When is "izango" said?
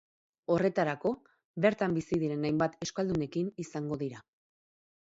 3.67-4.01